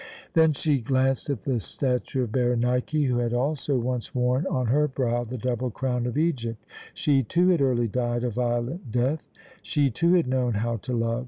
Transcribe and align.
Then 0.33 0.53
she 0.53 0.79
glanced 0.79 1.29
at 1.29 1.43
the 1.43 1.59
statue 1.59 2.23
of 2.23 2.31
Berenike, 2.31 2.89
who 2.89 3.17
had 3.19 3.35
also 3.35 3.77
once 3.77 4.15
worn 4.15 4.47
on 4.47 4.65
her 4.65 4.87
brow 4.87 5.23
the 5.25 5.37
double 5.37 5.69
crown 5.69 6.07
of 6.07 6.17
Egypt. 6.17 6.65
She, 6.95 7.21
too, 7.21 7.49
had 7.49 7.61
early 7.61 7.87
died 7.87 8.23
a 8.23 8.31
violent 8.31 8.91
death; 8.91 9.21
she, 9.61 9.91
too, 9.91 10.13
had 10.13 10.25
known 10.25 10.55
how 10.55 10.77
to 10.77 10.93
love. 10.93 11.19